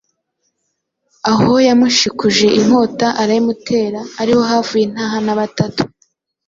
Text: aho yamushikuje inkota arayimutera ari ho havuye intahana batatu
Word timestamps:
aho 1.31 1.51
yamushikuje 1.67 2.45
inkota 2.59 3.07
arayimutera 3.21 3.99
ari 4.21 4.31
ho 4.35 4.41
havuye 4.49 4.83
intahana 4.85 5.31
batatu 5.39 5.81